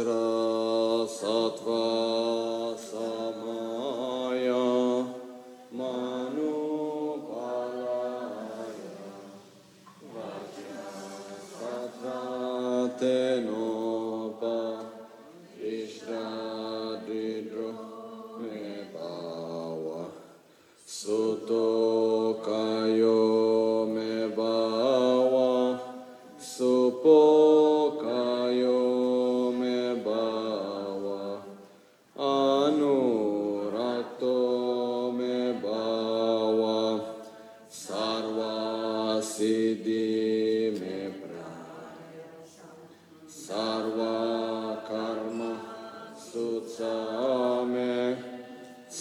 [0.00, 1.89] Vajra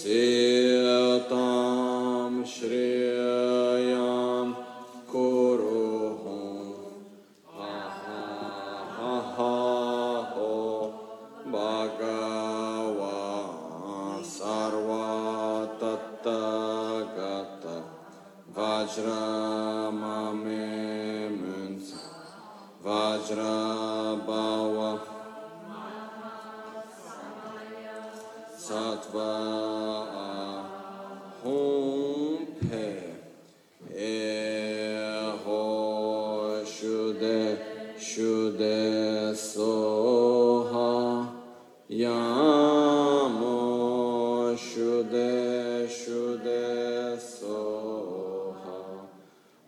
[0.01, 0.28] Sim.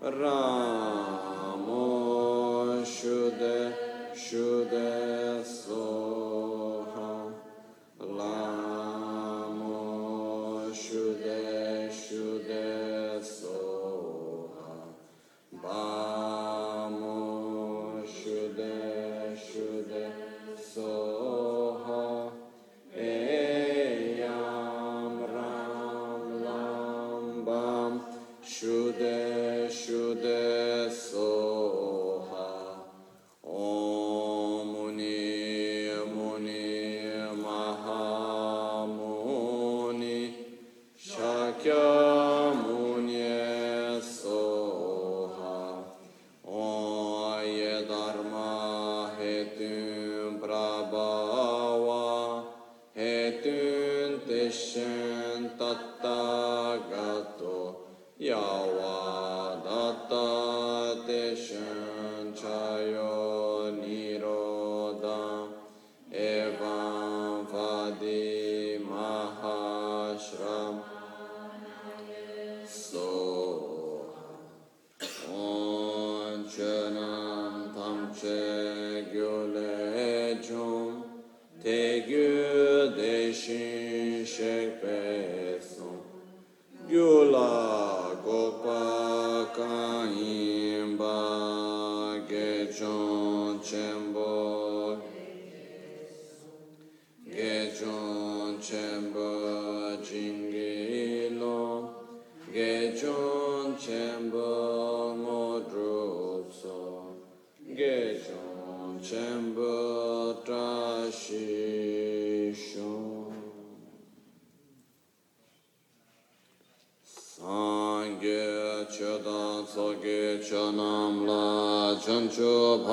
[0.04, 1.62] Ramo
[2.84, 3.72] Shude
[4.16, 5.11] Shude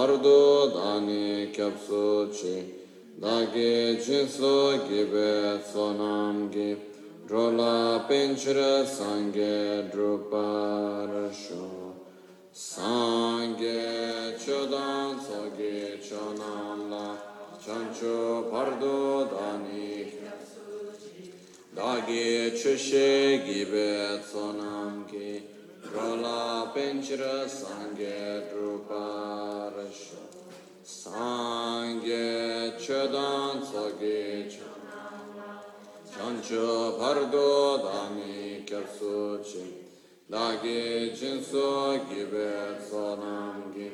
[0.09, 2.65] Bhardo Dani Kyapso Chi
[3.21, 6.77] Dagi Jinso Gibe Sonam Gi
[7.27, 11.69] Drola Pinchra Sangye Druparasho
[12.55, 17.15] Sangye Chodan Soge Chonam La
[17.63, 20.11] Chancho Bhardo Dani
[21.77, 25.43] Dagi chushe gibe tsonam ki
[25.93, 26.48] Rola
[32.79, 34.47] chodan tsogi
[36.13, 36.97] Chancho
[42.87, 43.91] tsonam ki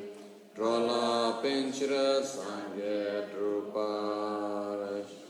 [0.56, 5.25] Rola penchira sangye druparasho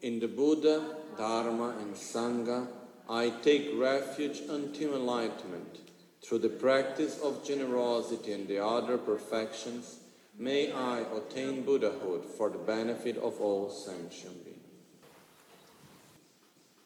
[0.00, 0.82] In the Buddha,
[1.16, 2.66] Dharma, and Sangha,
[3.08, 5.83] I take refuge until enlightenment.
[6.24, 9.98] Through the practice of generosity and the other perfections,
[10.38, 14.58] may I attain Buddhahood for the benefit of all sentient beings.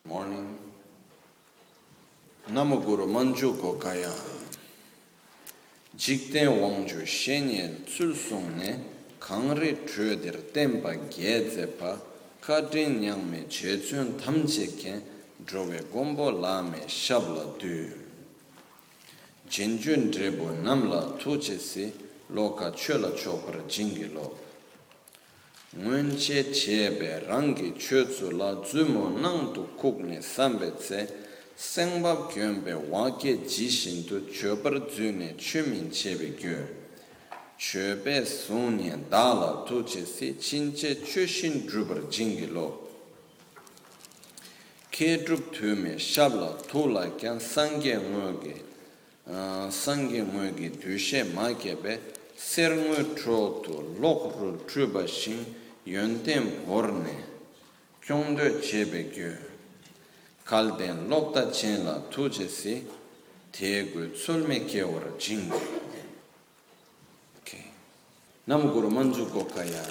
[0.04, 0.58] Morning.
[2.50, 4.12] Namo Guru Manjuko Kaya.
[5.96, 8.80] Jikten Wangju Shenye Tsulsungne
[9.20, 12.00] Kangri Chudir Tenpa Gyedzepa
[12.42, 15.00] Kadrin Nyangme Chechun Tamcheken
[15.44, 18.07] Drove Gombo Lame Shabla Dur.
[19.48, 21.92] 진준 드레보 남라 투체시
[22.28, 24.36] 로카 쳬라 쳬브르 징기로
[25.72, 31.08] 문체 제베 랑기 쳬츠라 즈모 낭도 국네 삼베체
[31.56, 36.68] 생밥 견베 와게 지신도 쳬브르 즈네 쳬민 제베 교
[37.56, 42.88] 쳬베 소니 달라 투체시 진체 쳬신 드르 징기로
[44.98, 48.67] ke drup tume shabla tula kyan sangye ngoge
[49.28, 52.00] sangi ngwe gi dushe ma kebe
[52.34, 55.44] ser ngwe tro tu lok ru truba shing
[55.84, 57.24] yönten borne
[58.00, 59.36] kyongdo chebe gyu
[60.44, 62.86] kalden lokta chen la tu che si
[63.50, 65.52] te gu tsulme ke war jing
[67.36, 67.64] okay
[68.46, 69.84] nam guru manju ko kaya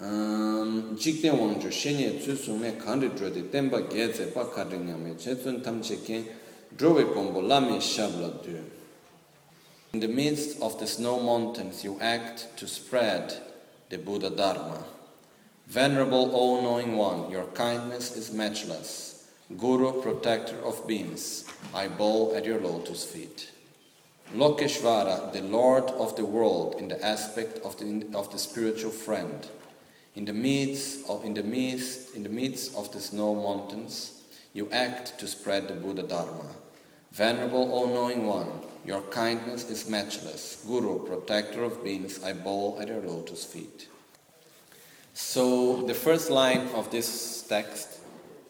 [0.00, 5.36] um jikde wang ju shenye tsu sume kandri drode temba geze pa kadring yame che
[5.36, 6.24] tsun tam che ken
[9.96, 13.32] in the midst of the snow mountains you act to spread
[13.88, 14.84] the buddha dharma.
[15.68, 19.28] Venerable all knowing one your kindness is matchless.
[19.56, 23.50] Guru protector of beings i bow at your lotus feet.
[24.34, 29.46] Lokeshvara, the Lord of the world, in the aspect of the, of the spiritual friend.
[30.14, 34.15] In the midst of in the midst in the midst of the snow mountains,
[34.56, 36.46] you act to spread the Buddha Dharma.
[37.12, 38.48] Venerable all-knowing one,
[38.86, 40.64] your kindness is matchless.
[40.66, 43.88] Guru, protector of beings, I bow at your lotus feet.
[45.12, 48.00] So the first line of this text,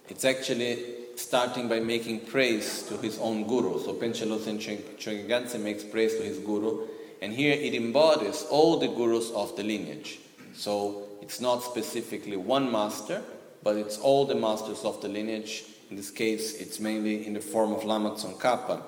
[0.08, 0.78] it's actually
[1.16, 3.82] starting by making praise to his own guru.
[3.82, 4.60] So Losang
[4.96, 6.86] Chögyam makes praise to his guru,
[7.20, 10.20] and here it embodies all the gurus of the lineage.
[10.54, 13.24] So it's not specifically one master,
[13.64, 15.64] but it's all the masters of the lineage.
[15.90, 18.82] In this case, it's mainly in the form of Lama Tsongkhapa.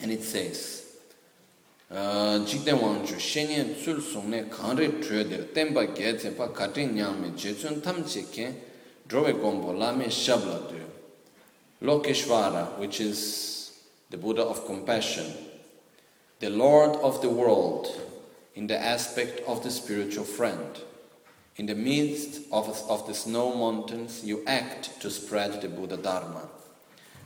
[0.00, 0.84] And it says,
[1.90, 8.54] Jikden Wangchu Shenyen Tsul Sungne Kanri Tröder Temba Gyatse Pa Katin Nyangme Jechun Tam Cheke
[9.08, 10.84] Drove Gombo Lame Shabla Dö
[11.82, 13.80] Lokeshvara, which is
[14.10, 15.32] the Buddha of compassion,
[16.40, 17.88] the Lord of the world
[18.54, 20.80] in the aspect of the spiritual friend.
[21.58, 26.48] In the midst of, of the snow mountains, you act to spread the Buddha Dharma.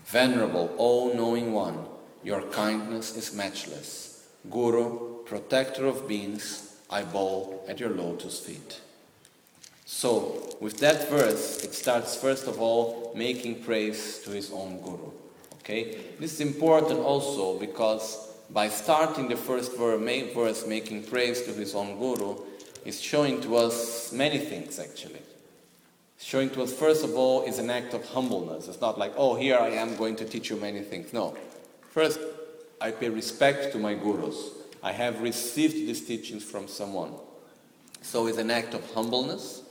[0.07, 1.85] Venerable, all knowing one,
[2.25, 4.27] your kindness is matchless.
[4.51, 8.81] Guru, protector of beings, I bow at your lotus feet.
[9.85, 15.11] So, with that verse, it starts first of all making praise to his own guru.
[15.61, 15.99] Okay?
[16.19, 21.99] This is important also because by starting the first verse, making praise to his own
[21.99, 22.37] guru,
[22.85, 25.23] is showing to us many things actually.
[26.19, 28.69] Showing to us, first of all, is an act of humbleness.
[28.69, 31.13] It's not like, oh, here I am going to teach you many things.
[31.13, 31.37] No.
[31.91, 32.21] First,
[32.81, 34.51] I pay respect to my gurus.
[34.85, 37.15] I have received these teachings from someone.
[38.03, 39.63] So it's an act of humbleness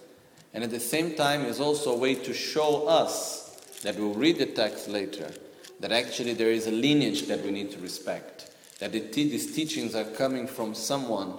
[0.54, 4.38] and at the same time is also a way to show us that we'll read
[4.38, 5.32] the text later
[5.80, 9.96] that actually there is a lineage that we need to respect that the these teachings
[9.96, 11.34] are coming from someone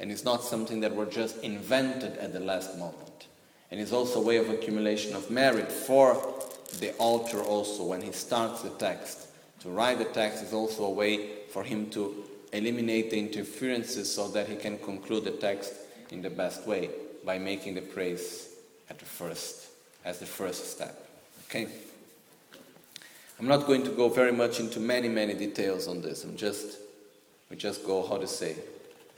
[0.00, 3.26] and it's not something that were just invented at the last moment
[3.70, 6.14] and it's also a way of accumulation of merit for
[6.80, 9.28] the author also when he starts the text
[9.60, 14.28] to write the text is also a way for him to eliminate the interferences so
[14.28, 15.72] that he can conclude the text
[16.10, 16.90] in the best way
[17.24, 18.50] by making the praise
[18.90, 19.68] at the first,
[20.04, 21.08] as the first step.
[21.48, 21.66] Okay?
[23.38, 26.24] I'm not going to go very much into many, many details on this.
[26.24, 26.78] I'm just,
[27.50, 28.56] we just go, how to say,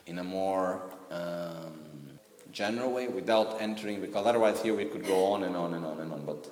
[0.06, 1.72] in a more um,
[2.52, 6.00] general way without entering, because otherwise here we could go on and on and on
[6.00, 6.48] and on, but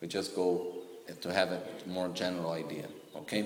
[0.00, 0.66] we just go
[1.20, 2.86] to have a more general idea.
[3.16, 3.44] Okay?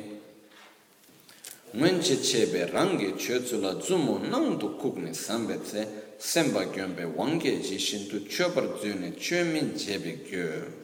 [1.75, 7.61] Ngwen che chebe rangi che tsula zumu nang tu kukne sambe tse semba gyönbe wangge
[7.61, 10.83] ji shintu chobar zyune chömin jebe gyo.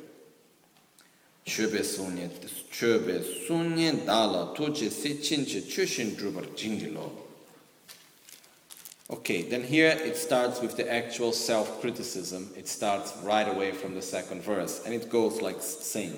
[1.45, 2.29] Chöbe sunye,
[2.71, 7.30] chöbe sunye dala tuje se chinche chöshin drubar jingilo.
[9.11, 12.51] Okay, then here it starts with the actual self-criticism.
[12.57, 16.17] It starts right away from the second verse, and it goes like saying,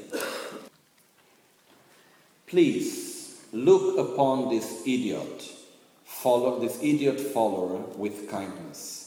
[2.47, 5.43] Please look upon this idiot,
[6.05, 9.03] follow this idiot follower with kindness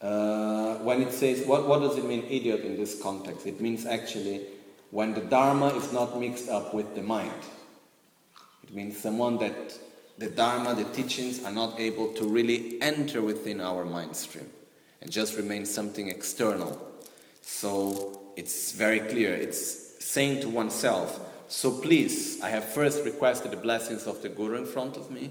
[0.00, 3.46] uh, when it says, what, what does it mean, idiot, in this context?
[3.46, 4.42] It means actually
[4.90, 7.42] when the Dharma is not mixed up with the mind.
[8.62, 9.78] It means someone that
[10.18, 14.50] the Dharma, the teachings are not able to really enter within our mind stream
[15.00, 16.84] and just remain something external.
[17.42, 19.32] So it's very clear.
[19.32, 24.58] It's saying to oneself, so please, I have first requested the blessings of the Guru
[24.58, 25.30] in front of me.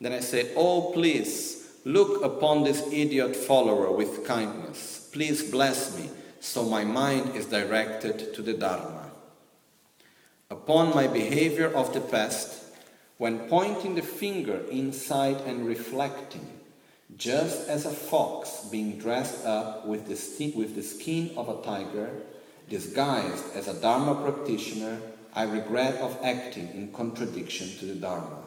[0.00, 5.08] Then I said, oh please, look upon this idiot follower with kindness.
[5.12, 6.08] Please bless me,
[6.40, 9.10] so my mind is directed to the Dharma.
[10.50, 12.61] Upon my behavior of the past,
[13.22, 16.44] when pointing the finger inside and reflecting,
[17.16, 22.10] just as a fox being dressed up with the, with the skin of a tiger,
[22.68, 25.00] disguised as a Dharma practitioner,
[25.36, 28.42] I regret of acting in contradiction to the Dharma.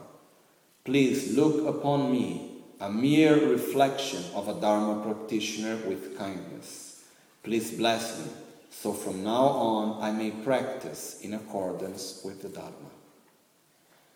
[0.84, 2.52] Please look upon me,
[2.82, 7.02] a mere reflection of a Dharma practitioner with kindness.
[7.44, 8.30] Please bless me,
[8.72, 12.92] so from now on I may practice in accordance with the Dharma.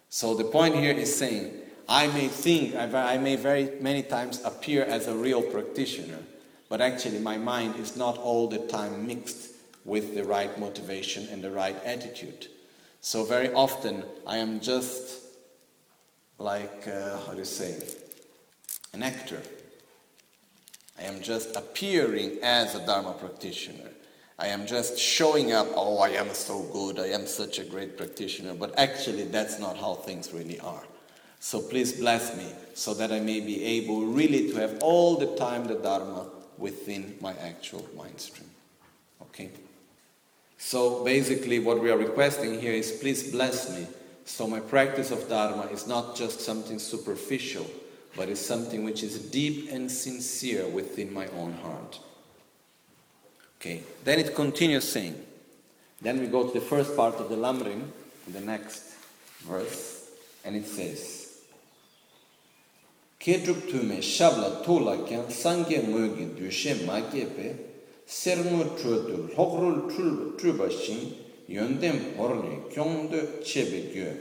[0.10, 1.54] So the point here is saying,
[1.88, 6.20] I may think, I may very many times appear as a real practitioner,
[6.68, 9.52] but actually my mind is not all the time mixed
[9.86, 12.48] with the right motivation and the right attitude.
[13.02, 15.20] So very often I am just
[16.38, 17.82] like, uh, how do you say,
[18.94, 19.42] an actor.
[20.98, 23.90] I am just appearing as a Dharma practitioner.
[24.40, 27.98] I am just showing up, oh, I am so good, I am such a great
[27.98, 30.84] practitioner, but actually that's not how things really are.
[31.42, 35.36] So please bless me so that I may be able really to have all the
[35.36, 36.28] time the Dharma
[36.58, 38.50] within my actual mind stream.
[39.22, 39.50] Okay?
[40.58, 43.88] So basically, what we are requesting here is please bless me
[44.30, 47.66] so my practice of Dharma is not just something superficial,
[48.16, 52.00] but is something which is deep and sincere within my own heart.
[53.60, 53.84] Okay.
[54.06, 55.16] Then it continues saying.
[56.02, 57.82] Then we go to the first part of the Lamrim,
[58.32, 58.84] the next
[59.42, 60.10] verse,
[60.46, 61.42] and it says
[63.20, 67.58] Ketrup tume shabla tola kyan sangye ngoygi dushe magyepe
[68.08, 71.16] sermu trudu logrul truba shing
[71.50, 74.16] yondem borne kyongdo chebe gyo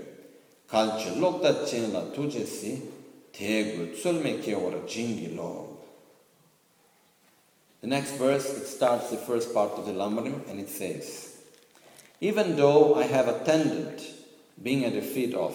[0.68, 2.82] kalchi lokda chenla tujesi
[3.32, 5.67] tegu tsulme kewar jingi loo
[7.80, 11.36] The next verse, it starts the first part of the Lamrim and it says,
[12.20, 14.02] Even though I have attended,
[14.60, 15.54] being at the feet of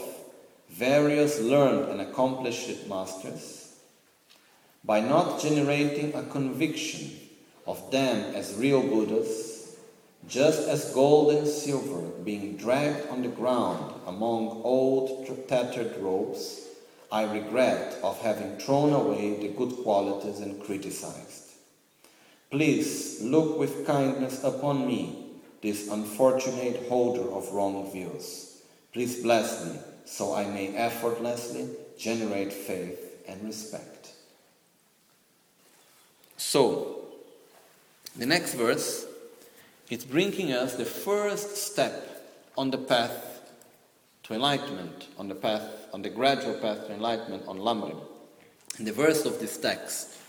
[0.69, 3.75] various learned and accomplished masters,
[4.85, 7.11] by not generating a conviction
[7.67, 9.75] of them as real Buddhas,
[10.27, 16.67] just as gold and silver being dragged on the ground among old tattered robes,
[17.11, 21.42] I regret of having thrown away the good qualities and criticized.
[22.53, 25.25] Please look with kindness upon me,
[25.63, 28.61] this unfortunate holder of wrong views.
[28.93, 31.67] Please bless me so I may effortlessly
[31.97, 34.11] generate faith and respect.
[36.37, 37.05] So,
[38.15, 39.07] the next verse
[39.89, 42.23] is bringing us the first step
[42.55, 43.49] on the path
[44.25, 47.99] to enlightenment, on the path, on the gradual path to enlightenment on Lamrim.
[48.77, 50.19] And the verse of this text,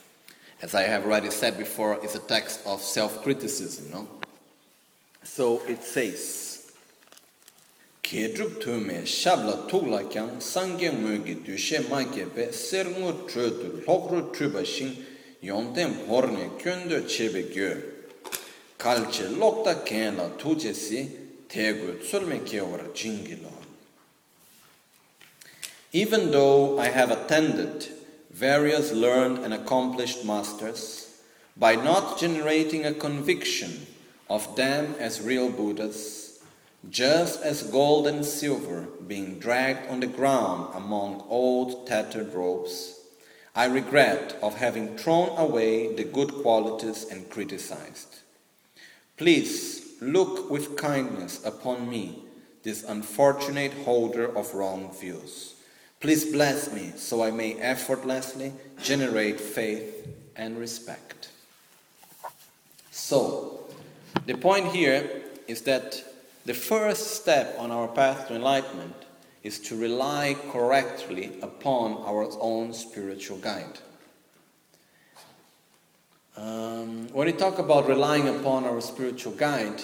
[0.64, 4.08] as I have already said before, is a text of self-criticism, no?
[5.22, 6.72] So it says,
[8.02, 9.68] kedrup tume shabla
[10.40, 10.90] sangye
[11.44, 11.84] dushe
[15.42, 16.06] yonten
[16.58, 17.82] kyondo chebe gyo
[18.78, 20.30] kalche lokta kenla
[21.46, 22.40] tegu tsulme
[22.94, 23.52] jingilo
[25.92, 28.03] even though i have attended
[28.34, 31.22] various learned and accomplished masters
[31.56, 33.86] by not generating a conviction
[34.28, 36.24] of them as real buddhas
[36.90, 43.00] just as gold and silver being dragged on the ground among old tattered robes,
[43.54, 48.18] I regret of having thrown away the good qualities and criticized.
[49.16, 52.24] Please look with kindness upon me,
[52.64, 55.53] this unfortunate holder of wrong views.
[56.04, 60.06] Please bless me so I may effortlessly generate faith
[60.36, 61.30] and respect.
[62.90, 63.64] So,
[64.26, 66.04] the point here is that
[66.44, 68.94] the first step on our path to enlightenment
[69.42, 73.78] is to rely correctly upon our own spiritual guide.
[76.36, 79.80] Um, when we talk about relying upon our spiritual guide,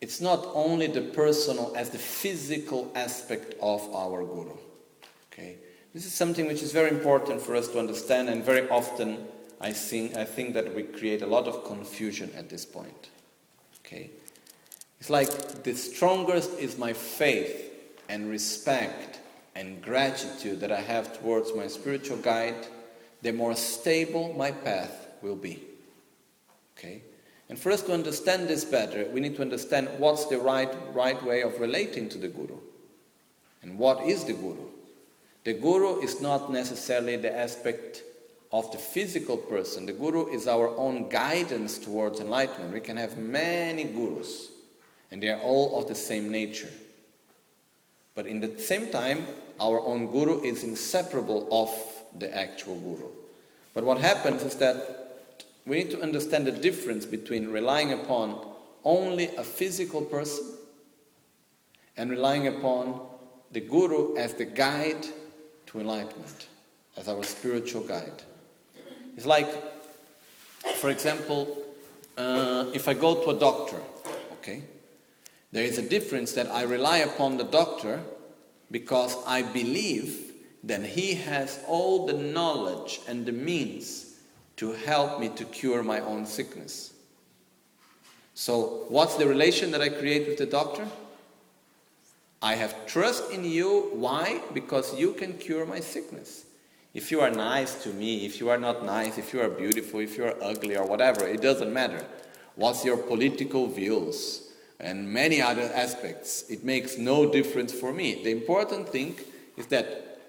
[0.00, 4.63] it's not only the personal as the physical aspect of our guru.
[5.34, 5.56] Okay,
[5.92, 9.26] this is something which is very important for us to understand, and very often
[9.60, 13.10] I think I think that we create a lot of confusion at this point.
[13.84, 14.10] Okay,
[15.00, 17.72] it's like the strongest is my faith
[18.08, 19.20] and respect
[19.54, 22.66] and gratitude that I have towards my spiritual guide,
[23.22, 25.62] the more stable my path will be.
[26.76, 27.02] Okay?
[27.48, 31.22] And for us to understand this better, we need to understand what's the right, right
[31.22, 32.58] way of relating to the Guru.
[33.62, 34.68] And what is the Guru?
[35.44, 38.02] The Guru is not necessarily the aspect
[38.50, 39.84] of the physical person.
[39.84, 42.72] The Guru is our own guidance towards enlightenment.
[42.72, 44.48] We can have many Gurus,
[45.10, 46.70] and they are all of the same nature.
[48.14, 49.26] But in the same time,
[49.60, 51.70] our own Guru is inseparable of
[52.18, 53.08] the actual Guru.
[53.74, 55.16] But what happens is that
[55.66, 58.46] we need to understand the difference between relying upon
[58.84, 60.54] only a physical person
[61.96, 63.00] and relying upon
[63.50, 65.06] the Guru as the guide
[65.74, 66.46] to enlightenment,
[66.96, 68.22] as our spiritual guide.
[69.16, 69.48] It's like,
[70.76, 71.64] for example,
[72.16, 73.80] uh, if I go to a doctor,
[74.34, 74.62] okay,
[75.50, 78.00] there is a difference that I rely upon the doctor
[78.70, 84.14] because I believe that he has all the knowledge and the means
[84.56, 86.92] to help me to cure my own sickness.
[88.34, 90.86] So, what's the relation that I create with the doctor?
[92.44, 93.88] I have trust in you.
[93.94, 94.42] Why?
[94.52, 96.44] Because you can cure my sickness.
[96.92, 100.00] If you are nice to me, if you are not nice, if you are beautiful,
[100.00, 102.04] if you are ugly, or whatever, it doesn't matter.
[102.54, 106.44] What's your political views and many other aspects?
[106.50, 108.22] It makes no difference for me.
[108.22, 109.16] The important thing
[109.56, 110.20] is that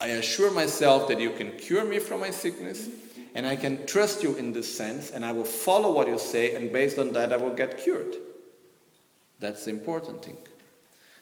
[0.00, 2.88] I assure myself that you can cure me from my sickness
[3.34, 6.54] and I can trust you in this sense, and I will follow what you say,
[6.54, 8.14] and based on that, I will get cured.
[9.40, 10.36] That's the important thing.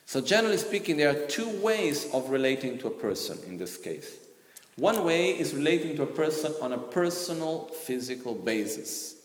[0.05, 4.17] So, generally speaking, there are two ways of relating to a person in this case.
[4.75, 9.15] One way is relating to a person on a personal, physical basis,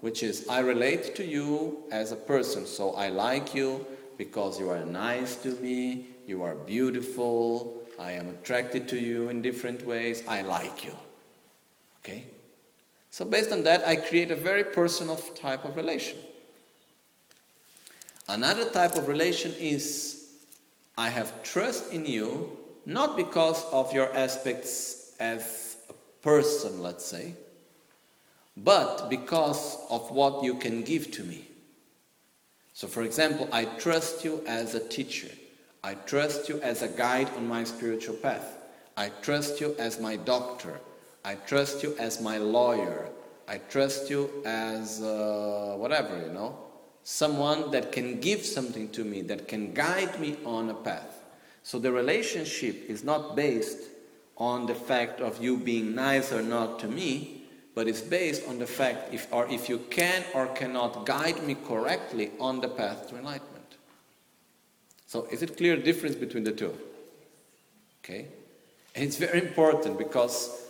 [0.00, 3.86] which is I relate to you as a person, so I like you
[4.18, 9.42] because you are nice to me, you are beautiful, I am attracted to you in
[9.42, 10.94] different ways, I like you.
[12.00, 12.24] Okay?
[13.10, 16.18] So, based on that, I create a very personal type of relation.
[18.28, 20.17] Another type of relation is
[20.98, 27.34] I have trust in you, not because of your aspects as a person, let's say,
[28.56, 31.46] but because of what you can give to me.
[32.72, 35.30] So, for example, I trust you as a teacher.
[35.84, 38.58] I trust you as a guide on my spiritual path.
[38.96, 40.80] I trust you as my doctor.
[41.24, 43.08] I trust you as my lawyer.
[43.46, 46.58] I trust you as uh, whatever, you know,
[47.04, 51.24] someone that can give something to me, that can guide me on a path.
[51.62, 53.78] So the relationship is not based
[54.36, 57.42] on the fact of you being nice or not to me,
[57.74, 61.56] but it's based on the fact if or if you can or cannot guide me
[61.66, 63.76] correctly on the path to enlightenment.
[65.06, 66.76] So is it clear difference between the two?
[68.02, 68.26] Okay?
[68.94, 70.64] And it's very important because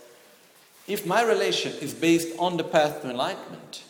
[0.87, 3.85] if my relation is based on the path to enlightenment,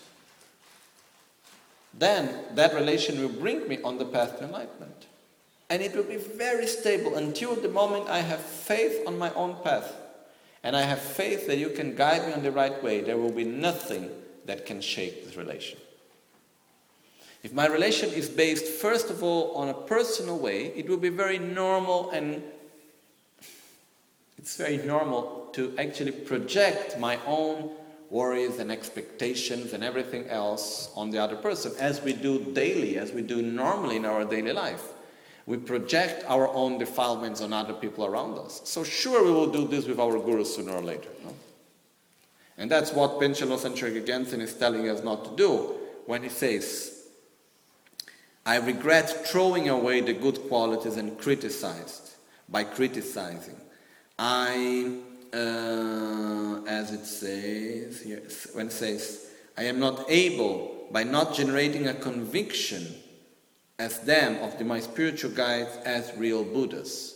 [1.98, 5.06] then that relation will bring me on the path to enlightenment.
[5.70, 9.56] And it will be very stable until the moment I have faith on my own
[9.62, 9.94] path.
[10.62, 13.00] And I have faith that you can guide me on the right way.
[13.00, 14.11] There will be nothing
[14.46, 15.78] that can shake this relation.
[17.42, 21.11] If my relation is based, first of all, on a personal way, it will be
[21.11, 22.42] very normal and
[24.38, 27.70] it's very normal to actually project my own
[28.11, 33.12] worries and expectations and everything else on the other person, as we do daily, as
[33.12, 34.83] we do normally in our daily life.
[35.47, 38.61] We project our own defilements on other people around us.
[38.64, 41.09] So, sure, we will do this with our guru sooner or later.
[41.25, 41.35] No?
[42.59, 45.75] And that's what Panchen Losang Chökyi Gyaltsen is telling us not to do
[46.07, 47.07] when he says,
[48.44, 52.16] I regret throwing away the good qualities and criticized
[52.49, 53.57] by criticizing.
[54.18, 54.97] I,
[55.33, 61.88] uh, as it says here, when it says, I am not able, by not generating
[61.88, 62.87] a conviction
[63.79, 67.14] as them of the, my spiritual guides as real Buddhas.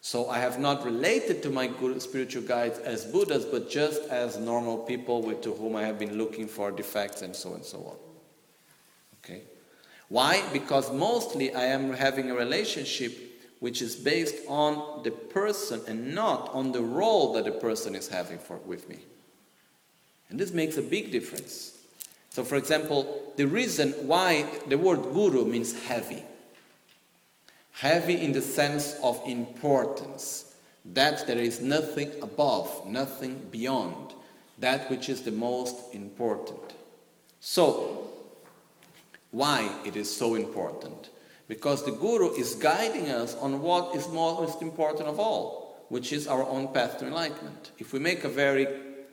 [0.00, 4.78] So I have not related to my spiritual guides as Buddhas, but just as normal
[4.78, 7.96] people with, to whom I have been looking for defects and so and so on.
[9.24, 9.42] Okay?
[10.08, 10.42] Why?
[10.52, 16.48] Because mostly I am having a relationship which is based on the person and not
[16.52, 18.98] on the role that the person is having for, with me.
[20.30, 21.76] And this makes a big difference.
[22.30, 26.22] So, for example, the reason why the word guru means heavy
[27.78, 34.14] heavy in the sense of importance, that there is nothing above, nothing beyond,
[34.58, 36.74] that which is the most important.
[37.38, 38.08] So,
[39.30, 41.10] why it is so important?
[41.48, 46.28] Because the Guru is guiding us on what is most important of all, which is
[46.28, 47.72] our own path to enlightenment.
[47.78, 48.68] If we make a very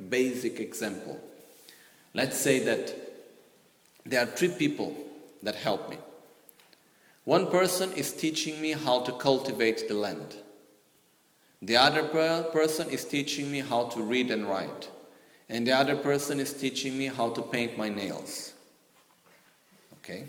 [0.10, 1.20] basic example,
[2.14, 2.94] let's say that
[4.06, 4.96] there are three people
[5.44, 5.98] that help me.
[7.24, 10.36] One person is teaching me how to cultivate the land.
[11.62, 14.90] The other per- person is teaching me how to read and write.
[15.50, 18.54] And the other person is teaching me how to paint my nails.
[20.00, 20.28] Okay?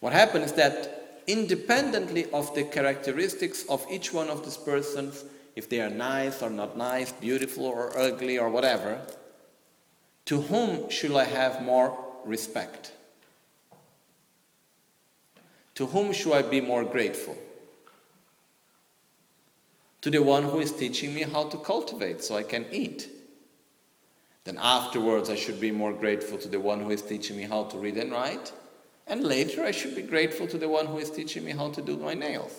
[0.00, 5.24] What happens is that independently of the characteristics of each one of these persons,
[5.56, 9.00] if they are nice or not nice, beautiful or ugly or whatever,
[10.26, 12.92] to whom should I have more respect?
[15.76, 17.36] To whom should I be more grateful?
[20.02, 23.08] To the one who is teaching me how to cultivate so I can eat.
[24.44, 27.64] Then afterwards, I should be more grateful to the one who is teaching me how
[27.64, 28.52] to read and write.
[29.06, 31.82] And later, I should be grateful to the one who is teaching me how to
[31.82, 32.52] do my nails.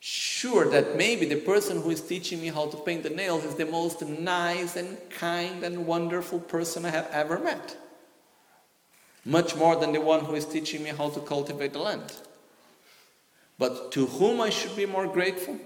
[0.00, 3.54] Sure, that maybe the person who is teaching me how to paint the nails is
[3.54, 7.76] the most nice and kind and wonderful person I have ever met.
[9.24, 12.12] Much more than the one who is teaching me how to cultivate the land.
[13.58, 15.56] But to whom I should be more grateful?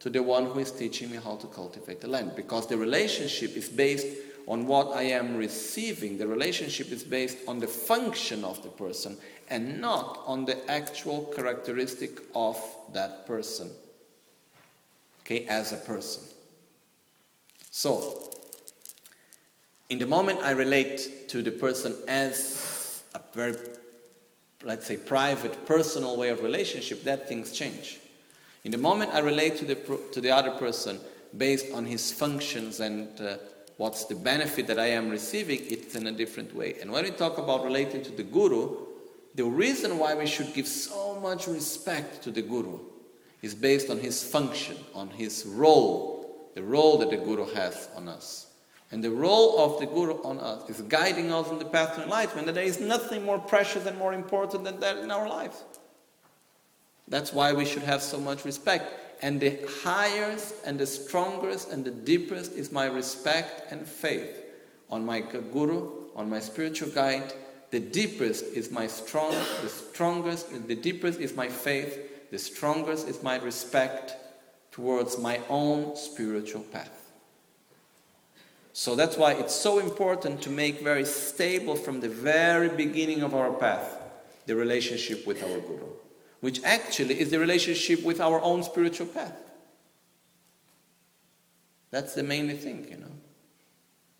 [0.00, 2.32] To the one who is teaching me how to cultivate the land.
[2.34, 4.06] Because the relationship is based
[4.46, 6.18] on what I am receiving.
[6.18, 9.16] The relationship is based on the function of the person
[9.50, 12.60] and not on the actual characteristic of
[12.92, 13.70] that person.
[15.20, 16.22] Okay, as a person.
[17.70, 18.30] So,
[19.88, 23.56] in the moment I relate to the person as a very,
[24.62, 27.98] let's say, private, personal way of relationship, that things change.
[28.64, 29.74] In the moment I relate to the,
[30.12, 30.98] to the other person
[31.36, 33.36] based on his functions and uh,
[33.76, 36.76] what's the benefit that I am receiving, it's in a different way.
[36.80, 38.76] And when we talk about relating to the Guru,
[39.34, 42.78] the reason why we should give so much respect to the Guru
[43.42, 48.08] is based on his function, on his role, the role that the Guru has on
[48.08, 48.46] us.
[48.90, 52.04] And the role of the Guru on us is guiding us in the path to
[52.04, 55.64] enlightenment, and there is nothing more precious and more important than that in our lives.
[57.08, 59.05] That's why we should have so much respect.
[59.22, 64.42] And the highest and the strongest and the deepest is my respect and faith
[64.90, 67.32] on my Guru, on my spiritual guide.
[67.70, 73.22] The deepest is my strong, the strongest, the deepest is my faith, the strongest is
[73.22, 74.14] my respect
[74.70, 77.10] towards my own spiritual path.
[78.72, 83.34] So that's why it's so important to make very stable from the very beginning of
[83.34, 83.98] our path
[84.44, 85.88] the relationship with our Guru
[86.46, 89.36] which actually is the relationship with our own spiritual path.
[91.90, 93.16] That's the main thing, you know.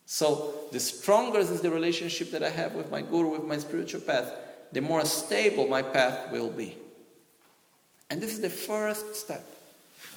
[0.07, 4.01] So, the stronger is the relationship that I have with my guru, with my spiritual
[4.01, 4.29] path,
[4.73, 6.77] the more stable my path will be.
[8.11, 9.45] And this is the first step.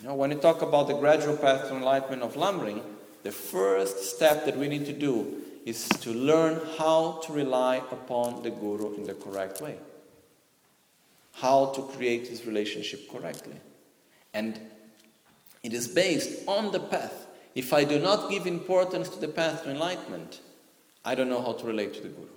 [0.01, 2.81] You know, when you talk about the gradual path to enlightenment of Lamrim,
[3.21, 8.41] the first step that we need to do is to learn how to rely upon
[8.41, 9.77] the guru in the correct way
[11.39, 13.55] how to create this relationship correctly.
[14.33, 14.59] And
[15.63, 17.27] it is based on the path.
[17.55, 20.41] If I do not give importance to the path to enlightenment,
[21.03, 22.27] I don't know how to relate to the Guru.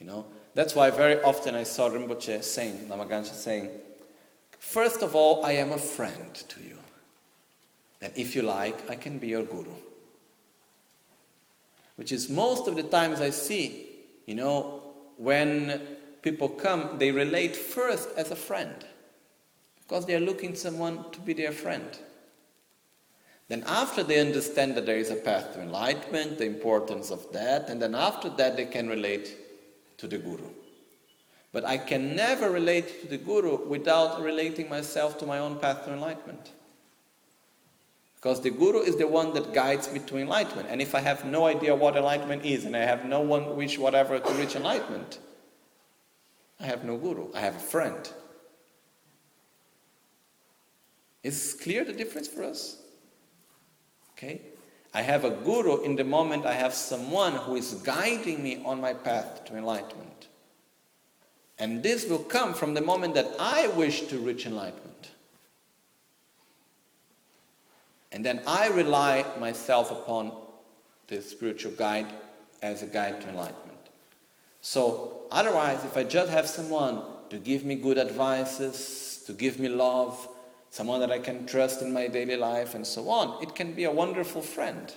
[0.00, 0.26] You know?
[0.54, 3.70] That's why very often I saw Rinpoche saying, Lama Gangchen saying,
[4.58, 6.78] First of all, I am a friend to you.
[8.00, 9.74] And if you like, I can be your Guru.
[11.96, 13.86] Which is most of the times I see,
[14.26, 14.82] you know,
[15.16, 15.80] when
[16.22, 18.84] people come, they relate first as a friend
[19.78, 21.98] because they are looking someone to be their friend.
[23.48, 27.70] Then, after they understand that there is a path to enlightenment, the importance of that,
[27.70, 29.34] and then after that, they can relate
[29.96, 30.50] to the Guru.
[31.50, 35.86] But I can never relate to the Guru without relating myself to my own path
[35.86, 36.52] to enlightenment.
[38.16, 40.68] Because the Guru is the one that guides me to enlightenment.
[40.70, 43.78] And if I have no idea what enlightenment is, and I have no one wish
[43.78, 45.20] whatever to reach enlightenment,
[46.60, 48.10] I have no guru, I have a friend.
[51.22, 52.78] Is clear the difference for us?
[54.12, 54.40] Okay?
[54.94, 58.80] I have a guru in the moment I have someone who is guiding me on
[58.80, 60.28] my path to enlightenment.
[61.58, 65.10] And this will come from the moment that I wish to reach enlightenment.
[68.10, 70.32] And then I rely myself upon
[71.08, 72.06] the spiritual guide
[72.62, 73.67] as a guide to enlightenment.
[74.60, 79.68] So, otherwise, if I just have someone to give me good advices, to give me
[79.68, 80.28] love,
[80.70, 83.84] someone that I can trust in my daily life, and so on, it can be
[83.84, 84.92] a wonderful friend.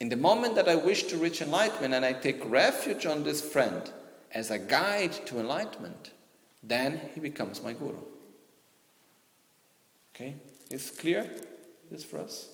[0.00, 3.40] In the moment that I wish to reach enlightenment and I take refuge on this
[3.40, 3.90] friend,
[4.32, 6.12] as a guide to enlightenment,
[6.62, 7.98] then he becomes my guru.
[10.14, 10.34] Okay?
[10.70, 11.28] Is clear
[11.90, 12.50] this for us?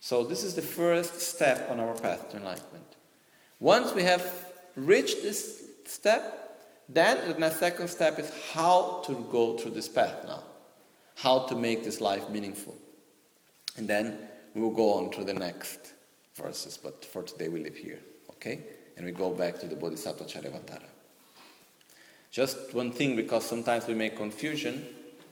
[0.00, 2.96] So this is the first step on our path to enlightenment.
[3.60, 4.22] Once we have
[4.76, 6.58] reached this step,
[6.88, 10.42] then the second step is how to go through this path now.
[11.16, 12.76] How to make this life meaningful.
[13.76, 14.18] And then
[14.54, 15.94] we will go on to the next
[16.34, 18.00] verses, but for today we live here.
[18.30, 18.60] Okay?
[18.96, 20.82] And we go back to the Bodhisattva Charyavatara.
[22.30, 24.86] Just one thing, because sometimes we make confusion,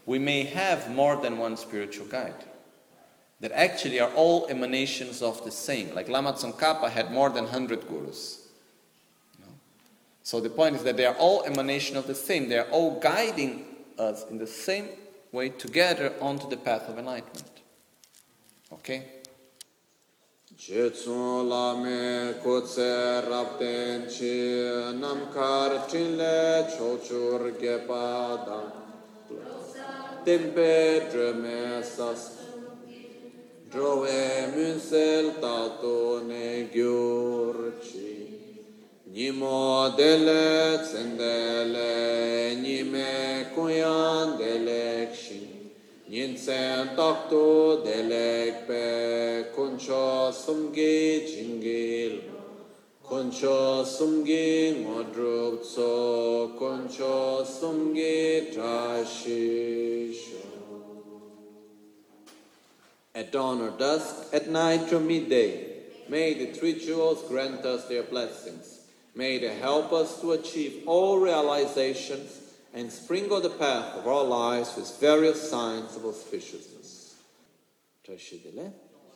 [0.06, 2.44] we may have more than one spiritual guide
[3.40, 5.92] that actually are all emanations of the same.
[5.94, 8.41] Like Lama Tsongkhapa had more than 100 gurus.
[10.22, 12.48] So the point is that they are all emanation of the same.
[12.48, 13.64] They are all guiding
[13.98, 14.88] us in the same
[15.32, 17.62] way together onto the path of enlightenment.
[18.72, 19.22] Okay?
[23.28, 24.34] Rapten chi
[24.94, 25.88] namkar
[26.70, 27.52] chochur
[31.10, 32.22] dreme sas
[33.70, 36.68] drove munsel tato ne
[42.62, 46.48] nime kuyan delek shin
[47.84, 50.32] delek pe kuncho
[51.28, 52.22] jingil
[53.04, 53.84] Kuncho
[56.58, 60.40] kuncho sumgi trashisho
[63.14, 68.04] At dawn or dusk, at night or midday, may the three jewels grant us their
[68.04, 68.81] blessings.
[69.14, 72.40] May they help us to achieve all realizations
[72.72, 77.14] and sprinkle the path of our lives with various signs of auspiciousness.
[78.06, 78.72] Trashidile.